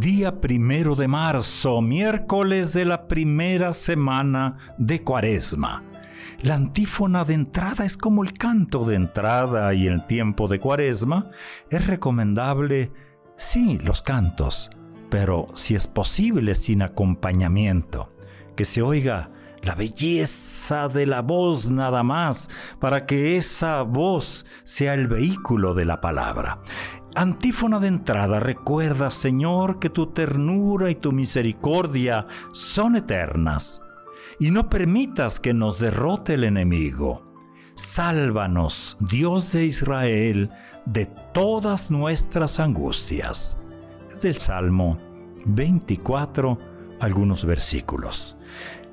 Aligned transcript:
Día 0.00 0.40
primero 0.40 0.94
de 0.94 1.08
marzo, 1.08 1.82
miércoles 1.82 2.72
de 2.72 2.84
la 2.84 3.08
primera 3.08 3.72
semana 3.72 4.58
de 4.78 5.02
Cuaresma. 5.02 5.82
La 6.40 6.54
antífona 6.54 7.24
de 7.24 7.34
entrada 7.34 7.84
es 7.84 7.96
como 7.96 8.22
el 8.22 8.34
canto 8.34 8.84
de 8.84 8.94
entrada 8.94 9.74
y 9.74 9.88
el 9.88 10.06
tiempo 10.06 10.46
de 10.46 10.60
Cuaresma 10.60 11.28
es 11.68 11.84
recomendable 11.88 12.92
Sí, 13.36 13.78
los 13.78 14.00
cantos, 14.00 14.70
pero 15.10 15.48
si 15.54 15.74
es 15.74 15.88
posible 15.88 16.54
sin 16.54 16.82
acompañamiento, 16.82 18.12
que 18.54 18.64
se 18.64 18.82
oiga 18.82 19.32
la 19.62 19.74
belleza 19.74 20.88
de 20.88 21.06
la 21.06 21.22
voz 21.22 21.70
nada 21.70 22.02
más, 22.02 22.50
para 22.78 23.06
que 23.06 23.36
esa 23.36 23.82
voz 23.82 24.46
sea 24.64 24.94
el 24.94 25.08
vehículo 25.08 25.74
de 25.74 25.84
la 25.84 26.00
palabra. 26.00 26.60
Antífona 27.18 27.80
de 27.80 27.88
entrada, 27.88 28.38
recuerda, 28.38 29.10
Señor, 29.10 29.80
que 29.80 29.90
tu 29.90 30.06
ternura 30.12 30.88
y 30.88 30.94
tu 30.94 31.10
misericordia 31.10 32.28
son 32.52 32.94
eternas, 32.94 33.82
y 34.38 34.52
no 34.52 34.68
permitas 34.68 35.40
que 35.40 35.52
nos 35.52 35.80
derrote 35.80 36.34
el 36.34 36.44
enemigo. 36.44 37.24
Sálvanos, 37.74 38.96
Dios 39.00 39.50
de 39.50 39.64
Israel, 39.64 40.52
de 40.86 41.06
todas 41.34 41.90
nuestras 41.90 42.60
angustias. 42.60 43.60
del 44.22 44.36
Salmo 44.36 44.96
24, 45.44 46.56
algunos 47.00 47.44
versículos. 47.44 48.38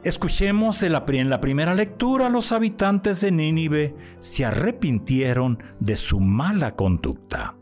Escuchemos 0.03 0.81
en 0.81 0.93
la 0.93 1.05
primera 1.05 1.75
lectura, 1.75 2.29
los 2.29 2.51
habitantes 2.51 3.21
de 3.21 3.31
Nínive 3.31 3.95
se 4.17 4.45
arrepintieron 4.45 5.61
de 5.79 5.95
su 5.95 6.19
mala 6.19 6.75
conducta. 6.75 7.53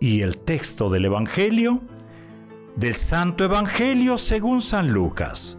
Y 0.00 0.20
el 0.20 0.36
texto 0.38 0.90
del 0.90 1.06
Evangelio, 1.06 1.80
del 2.76 2.94
Santo 2.94 3.44
Evangelio 3.44 4.18
según 4.18 4.60
San 4.60 4.92
Lucas. 4.92 5.58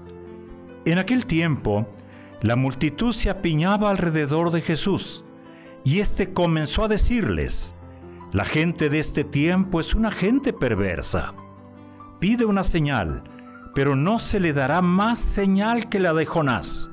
En 0.85 0.99
aquel 0.99 1.25
tiempo, 1.25 1.87
la 2.41 2.55
multitud 2.55 3.13
se 3.13 3.31
apiñaba 3.31 3.89
alrededor 3.89 4.51
de 4.51 4.61
Jesús, 4.61 5.25
y 5.83 5.99
éste 5.99 6.33
comenzó 6.33 6.83
a 6.83 6.87
decirles, 6.87 7.75
la 8.31 8.45
gente 8.45 8.89
de 8.89 8.99
este 8.99 9.23
tiempo 9.23 9.79
es 9.79 9.95
una 9.95 10.11
gente 10.11 10.53
perversa. 10.53 11.33
Pide 12.19 12.45
una 12.45 12.63
señal, 12.63 13.23
pero 13.73 13.95
no 13.95 14.19
se 14.19 14.39
le 14.39 14.53
dará 14.53 14.81
más 14.81 15.17
señal 15.17 15.89
que 15.89 15.99
la 15.99 16.13
de 16.13 16.25
Jonás. 16.25 16.91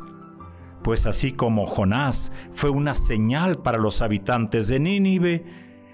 Pues 0.82 1.06
así 1.06 1.32
como 1.32 1.66
Jonás 1.66 2.32
fue 2.54 2.70
una 2.70 2.94
señal 2.94 3.58
para 3.58 3.78
los 3.78 4.00
habitantes 4.00 4.68
de 4.68 4.80
Nínive, 4.80 5.63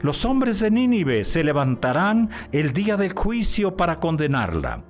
los 0.00 0.24
hombres 0.24 0.60
de 0.60 0.70
Nínive 0.70 1.24
se 1.24 1.44
levantarán 1.44 2.30
el 2.52 2.72
día 2.72 2.96
del 2.96 3.12
juicio 3.12 3.76
para 3.76 4.00
condenarla 4.00 4.84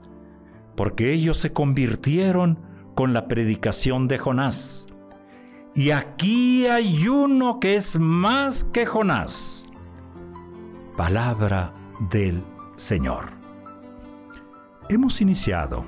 porque 0.78 1.12
ellos 1.12 1.38
se 1.38 1.52
convirtieron 1.52 2.56
con 2.94 3.12
la 3.12 3.26
predicación 3.26 4.06
de 4.06 4.16
Jonás. 4.16 4.86
Y 5.74 5.90
aquí 5.90 6.68
hay 6.68 7.08
uno 7.08 7.58
que 7.58 7.74
es 7.74 7.98
más 7.98 8.62
que 8.62 8.86
Jonás. 8.86 9.66
Palabra 10.96 11.74
del 12.12 12.44
Señor. 12.76 13.30
Hemos 14.88 15.20
iniciado 15.20 15.84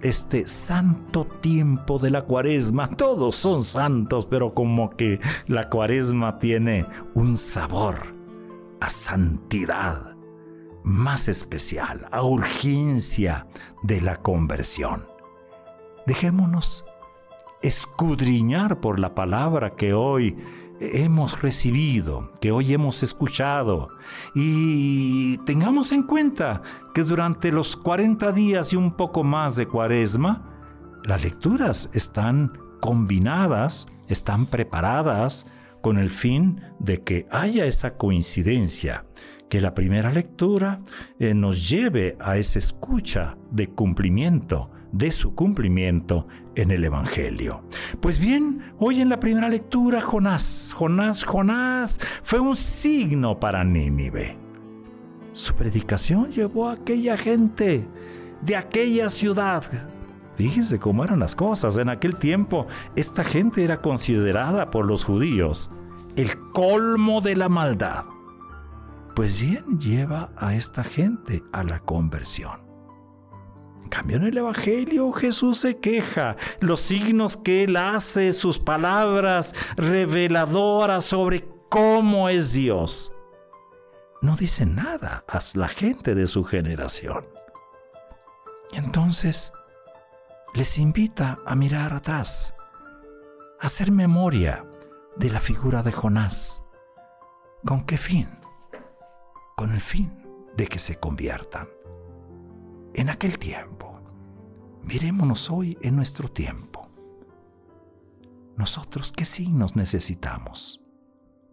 este 0.00 0.48
santo 0.48 1.26
tiempo 1.42 1.98
de 1.98 2.10
la 2.10 2.22
cuaresma. 2.22 2.88
Todos 2.88 3.36
son 3.36 3.62
santos, 3.62 4.24
pero 4.24 4.54
como 4.54 4.88
que 4.88 5.20
la 5.48 5.68
cuaresma 5.68 6.38
tiene 6.38 6.86
un 7.12 7.36
sabor 7.36 8.19
a 8.80 8.90
santidad 8.90 10.16
más 10.82 11.28
especial, 11.28 12.08
a 12.10 12.22
urgencia 12.22 13.46
de 13.82 14.00
la 14.00 14.16
conversión. 14.16 15.06
Dejémonos 16.06 16.84
escudriñar 17.62 18.80
por 18.80 18.98
la 18.98 19.14
palabra 19.14 19.76
que 19.76 19.92
hoy 19.92 20.36
hemos 20.80 21.42
recibido, 21.42 22.32
que 22.40 22.52
hoy 22.52 22.72
hemos 22.72 23.02
escuchado, 23.02 23.90
y 24.34 25.36
tengamos 25.38 25.92
en 25.92 26.04
cuenta 26.04 26.62
que 26.94 27.04
durante 27.04 27.52
los 27.52 27.76
40 27.76 28.32
días 28.32 28.72
y 28.72 28.76
un 28.76 28.92
poco 28.92 29.22
más 29.22 29.56
de 29.56 29.66
cuaresma, 29.66 30.46
las 31.04 31.22
lecturas 31.22 31.90
están 31.92 32.58
combinadas, 32.80 33.86
están 34.08 34.46
preparadas 34.46 35.46
con 35.80 35.98
el 35.98 36.10
fin 36.10 36.60
de 36.78 37.02
que 37.02 37.26
haya 37.30 37.64
esa 37.64 37.96
coincidencia 37.96 39.04
que 39.48 39.60
la 39.60 39.74
primera 39.74 40.12
lectura 40.12 40.80
eh, 41.18 41.34
nos 41.34 41.68
lleve 41.68 42.16
a 42.20 42.36
esa 42.36 42.58
escucha 42.58 43.36
de 43.50 43.68
cumplimiento, 43.68 44.70
de 44.92 45.10
su 45.10 45.34
cumplimiento 45.34 46.28
en 46.54 46.70
el 46.70 46.84
Evangelio. 46.84 47.64
Pues 48.00 48.18
bien, 48.18 48.72
hoy 48.78 49.00
en 49.00 49.08
la 49.08 49.20
primera 49.20 49.48
lectura, 49.48 50.00
Jonás, 50.00 50.72
Jonás, 50.74 51.24
Jonás 51.24 51.98
fue 52.22 52.38
un 52.38 52.56
signo 52.56 53.38
para 53.38 53.64
Nínive. 53.64 54.38
Su 55.32 55.54
predicación 55.54 56.30
llevó 56.30 56.68
a 56.68 56.72
aquella 56.72 57.16
gente 57.16 57.86
de 58.42 58.56
aquella 58.56 59.08
ciudad. 59.08 59.64
Fíjense 60.40 60.78
cómo 60.78 61.04
eran 61.04 61.20
las 61.20 61.36
cosas. 61.36 61.76
En 61.76 61.88
aquel 61.88 62.16
tiempo, 62.16 62.66
esta 62.96 63.24
gente 63.24 63.62
era 63.62 63.80
considerada 63.80 64.70
por 64.70 64.86
los 64.86 65.04
judíos 65.04 65.70
el 66.16 66.36
colmo 66.52 67.20
de 67.20 67.36
la 67.36 67.48
maldad 67.48 68.04
pues 69.14 69.38
bien 69.38 69.78
lleva 69.78 70.30
a 70.36 70.54
esta 70.54 70.84
gente 70.84 71.42
a 71.52 71.64
la 71.64 71.80
conversión. 71.80 72.62
En 73.82 73.88
cambio, 73.90 74.16
en 74.16 74.24
el 74.24 74.38
Evangelio 74.38 75.12
Jesús 75.12 75.58
se 75.58 75.78
queja, 75.78 76.36
los 76.60 76.80
signos 76.80 77.36
que 77.36 77.64
él 77.64 77.76
hace, 77.76 78.32
sus 78.32 78.58
palabras 78.58 79.54
reveladoras 79.76 81.04
sobre 81.04 81.46
cómo 81.68 82.30
es 82.30 82.52
Dios. 82.52 83.12
No 84.22 84.36
dice 84.36 84.64
nada 84.64 85.24
a 85.28 85.38
la 85.54 85.68
gente 85.68 86.14
de 86.14 86.26
su 86.26 86.44
generación. 86.44 87.26
Entonces, 88.72 89.52
les 90.54 90.78
invita 90.78 91.38
a 91.46 91.54
mirar 91.54 91.92
atrás, 91.92 92.54
a 93.60 93.66
hacer 93.66 93.92
memoria 93.92 94.66
de 95.16 95.30
la 95.30 95.40
figura 95.40 95.82
de 95.82 95.92
Jonás. 95.92 96.62
¿Con 97.64 97.84
qué 97.84 97.98
fin? 97.98 98.28
con 99.60 99.72
el 99.72 99.82
fin 99.82 100.10
de 100.56 100.66
que 100.66 100.78
se 100.78 100.96
conviertan. 100.96 101.68
En 102.94 103.10
aquel 103.10 103.38
tiempo, 103.38 104.00
mirémonos 104.82 105.50
hoy 105.50 105.76
en 105.82 105.96
nuestro 105.96 106.28
tiempo. 106.28 106.88
Nosotros, 108.56 109.12
¿qué 109.12 109.26
signos 109.26 109.76
necesitamos 109.76 110.82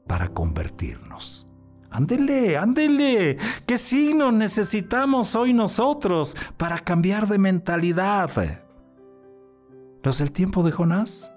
para 0.08 0.30
convertirnos? 0.30 1.52
Ándele, 1.90 2.56
ándele. 2.56 3.40
¿Qué 3.66 3.78
signos 3.78 4.32
necesitamos 4.32 5.36
hoy 5.36 5.52
nosotros 5.52 6.38
para 6.56 6.80
cambiar 6.80 7.28
de 7.28 7.40
mentalidad? 7.40 8.67
¿Los 10.04 10.20
del 10.20 10.32
tiempo 10.32 10.64
de 10.64 10.72
Jonás? 10.72 11.32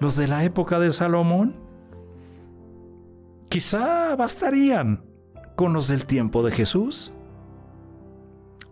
¿Los 0.00 0.16
de 0.16 0.28
la 0.28 0.44
época 0.44 0.78
de 0.78 0.90
Salomón? 0.90 1.56
Quizá 3.48 4.16
bastarían 4.16 5.04
con 5.56 5.72
los 5.72 5.88
del 5.88 6.06
tiempo 6.06 6.42
de 6.44 6.52
Jesús. 6.52 7.12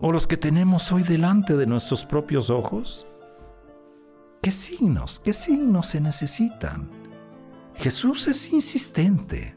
o 0.05 0.11
los 0.11 0.27
que 0.27 0.35
tenemos 0.35 0.91
hoy 0.91 1.03
delante 1.03 1.55
de 1.55 1.65
nuestros 1.65 2.03
propios 2.05 2.49
ojos? 2.49 3.07
¿Qué 4.41 4.51
signos, 4.51 5.21
qué 5.21 5.31
signos 5.31 5.87
se 5.87 6.01
necesitan? 6.01 6.89
Jesús 7.75 8.27
es 8.27 8.51
insistente, 8.51 9.55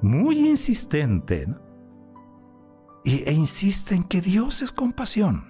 muy 0.00 0.48
insistente, 0.48 1.46
y, 3.04 3.22
e 3.24 3.32
insiste 3.32 3.94
en 3.94 4.04
que 4.04 4.22
Dios 4.22 4.62
es 4.62 4.72
compasión. 4.72 5.49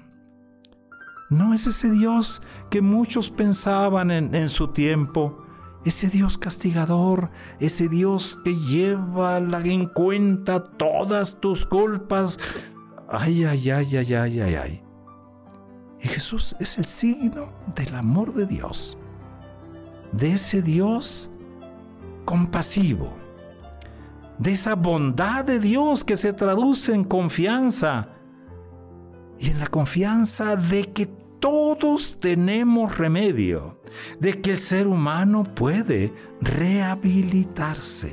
No 1.31 1.55
es 1.55 1.69
ese 1.69 1.93
Dios 1.93 2.43
que 2.71 2.82
muchos 2.82 3.31
pensaban 3.31 4.11
en, 4.11 4.49
su 4.49 4.69
tiempo, 4.69 5.44
ese 5.85 6.09
Dios 6.09 6.37
castigador, 6.37 7.31
ese 7.61 7.88
Dios 7.88 8.41
que 8.44 8.56
lleva 8.56 9.38
en 9.38 9.87
cuenta 9.87 10.65
todas 10.65 11.41
tus 11.41 11.67
culpas. 11.67 12.37
Ay, 13.09 13.44
ay, 13.44 13.71
ay, 13.71 13.97
ay, 13.97 14.15
ay, 14.15 14.41
ay, 14.41 14.55
ay. 14.56 14.82
Y 16.00 16.09
Jesús 16.09 16.56
es 16.59 16.79
el 16.79 16.85
signo 16.85 17.53
del 17.77 17.94
amor 17.94 18.35
de 18.35 18.47
Dios, 18.47 18.99
de 20.11 20.32
ese 20.32 20.62
Dios 20.62 21.31
compasivo, 22.25 23.17
de 24.38 24.50
esa 24.50 24.75
bondad 24.75 25.44
de 25.44 25.61
Dios 25.61 26.03
que 26.03 26.17
se 26.17 26.32
traduce 26.32 26.93
en 26.93 27.05
confianza 27.05 28.09
y 29.38 29.50
en 29.50 29.61
la 29.61 29.69
confianza 29.69 30.56
de 30.56 30.93
que 30.93 31.19
todos 31.41 32.19
tenemos 32.21 32.97
remedio, 32.99 33.81
de 34.19 34.41
que 34.41 34.53
el 34.53 34.59
ser 34.59 34.87
humano 34.87 35.43
puede 35.43 36.13
rehabilitarse. 36.41 38.13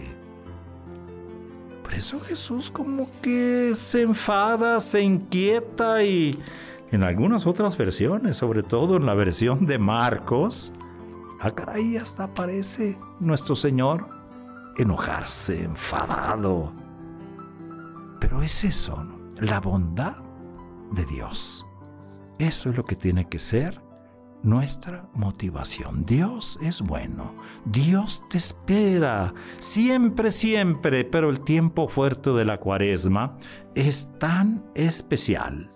Por 1.84 1.94
eso 1.94 2.20
Jesús 2.20 2.72
como 2.72 3.10
que 3.22 3.74
se 3.76 4.02
enfada, 4.02 4.80
se 4.80 5.02
inquieta 5.02 6.04
y 6.04 6.38
en 6.92 7.04
algunas 7.04 7.46
otras 7.46 7.78
versiones, 7.78 8.38
sobre 8.38 8.64
todo 8.64 8.98
en 8.98 9.06
la 9.06 9.14
versión 9.14 9.66
de 9.66 9.78
Marcos, 9.78 10.74
acá 11.40 11.66
ah, 11.68 11.74
ahí 11.76 11.98
hasta 11.98 12.26
aparece 12.26 12.98
nuestro 13.20 13.56
Señor 13.56 14.10
enojarse, 14.78 15.64
enfadado. 15.64 16.74
Pero 18.20 18.42
es 18.42 18.64
eso, 18.64 19.06
la 19.40 19.60
bondad 19.60 20.18
de 20.92 21.06
Dios. 21.06 21.67
Eso 22.40 22.70
es 22.70 22.78
lo 22.78 22.86
que 22.86 22.96
tiene 22.96 23.28
que 23.28 23.40
ser 23.40 23.82
nuestra 24.44 25.10
motivación. 25.14 26.06
Dios 26.06 26.60
es 26.62 26.82
bueno, 26.82 27.36
Dios 27.66 28.24
te 28.30 28.38
espera, 28.38 29.34
siempre, 29.60 30.32
siempre, 30.32 31.06
pero 31.06 31.30
el 31.30 31.42
tiempo 31.42 31.88
fuerte 31.88 32.30
de 32.32 32.46
la 32.46 32.60
cuaresma 32.60 33.38
es 33.76 34.10
tan 34.20 34.64
especial 34.76 35.72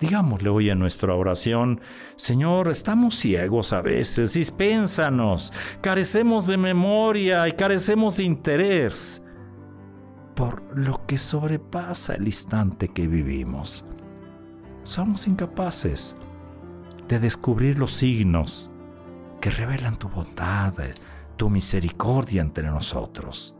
Digámosle 0.00 0.48
hoy 0.48 0.70
en 0.70 0.78
nuestra 0.78 1.14
oración, 1.14 1.80
Señor, 2.14 2.68
estamos 2.68 3.16
ciegos 3.16 3.72
a 3.72 3.82
veces, 3.82 4.34
dispénsanos, 4.34 5.52
carecemos 5.80 6.46
de 6.46 6.56
memoria 6.56 7.48
y 7.48 7.52
carecemos 7.52 8.18
de 8.18 8.24
interés 8.24 9.24
por 10.36 10.78
lo 10.78 11.04
que 11.04 11.18
sobrepasa 11.18 12.14
el 12.14 12.26
instante 12.26 12.88
que 12.88 13.08
vivimos. 13.08 13.84
Somos 14.88 15.26
incapaces 15.26 16.16
de 17.08 17.18
descubrir 17.18 17.78
los 17.78 17.92
signos 17.92 18.70
que 19.38 19.50
revelan 19.50 19.98
tu 19.98 20.08
bondad, 20.08 20.72
tu 21.36 21.50
misericordia 21.50 22.40
entre 22.40 22.70
nosotros. 22.70 23.54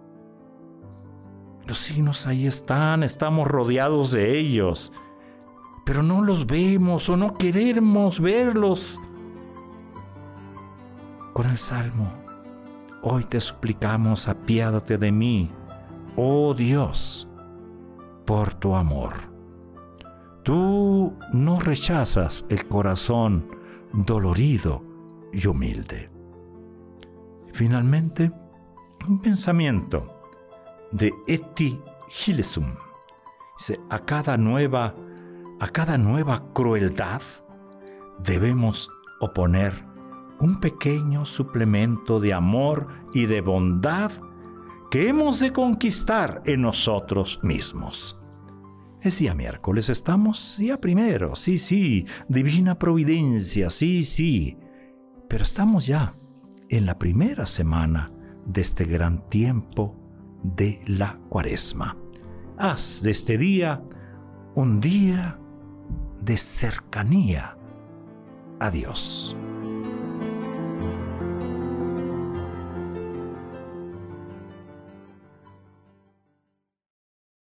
Los 1.67 1.77
signos 1.77 2.27
ahí 2.27 2.47
están, 2.47 3.03
estamos 3.03 3.47
rodeados 3.47 4.13
de 4.13 4.39
ellos 4.39 4.91
pero 5.85 6.03
no 6.03 6.23
los 6.23 6.47
vemos 6.47 7.11
o 7.11 7.17
no 7.19 7.35
queremos 7.35 8.21
verlos. 8.21 8.99
Con 11.35 11.51
el 11.51 11.59
Salmo, 11.59 12.11
hoy 13.03 13.25
te 13.25 13.39
suplicamos, 13.39 14.29
apiádate 14.29 14.97
de 14.97 15.13
mí, 15.13 15.51
oh 16.17 16.55
Dios, 16.55 17.29
por 18.25 18.55
tu 18.55 18.75
amor. 18.75 19.38
Tú 20.49 21.12
no 21.35 21.61
rechazas 21.61 22.47
el 22.49 22.67
corazón 22.69 23.50
dolorido 23.93 24.83
y 25.31 25.47
humilde. 25.47 26.11
Finalmente, 27.53 28.33
un 29.06 29.19
pensamiento 29.19 30.23
de 30.91 31.12
Eti 31.27 31.79
Gilesum. 32.09 32.73
Dice, 33.59 33.79
a 33.91 33.99
cada 33.99 34.39
nueva 34.39 34.95
a 35.61 35.69
cada 35.69 35.99
nueva 35.99 36.43
crueldad 36.55 37.21
debemos 38.19 38.89
oponer 39.21 39.85
un 40.41 40.61
pequeño 40.61 41.27
suplemento 41.27 42.21
de 42.21 42.33
amor 42.33 42.89
y 43.12 43.27
de 43.27 43.43
bondad 43.43 44.12
que 44.91 45.09
hemos 45.09 45.41
de 45.41 45.53
conquistar 45.53 46.41
en 46.47 46.62
nosotros 46.62 47.39
mismos. 47.43 48.19
Es 49.00 49.21
día 49.21 49.33
miércoles, 49.33 49.91
estamos 49.91 50.56
día 50.59 50.81
primero, 50.81 51.37
sí, 51.37 51.59
sí, 51.59 52.05
divina 52.29 52.81
providencia, 52.81 53.71
sí, 53.71 54.03
sí, 54.03 54.59
pero 55.29 55.45
estamos 55.45 55.87
ya 55.87 56.15
en 56.69 56.85
la 56.85 56.99
primera 56.99 57.47
semana 57.47 58.11
de 58.45 58.61
este 58.61 58.87
gran 58.87 59.29
tiempo 59.29 59.95
de 60.43 60.81
la 60.87 61.17
cuaresma. 61.29 61.97
Haz 62.56 63.00
de 63.05 63.12
este 63.12 63.39
día 63.39 63.81
un 64.56 64.81
día 64.81 65.39
de 66.21 66.37
cercanía 66.37 67.56
a 68.59 68.71
Dios. 68.73 69.37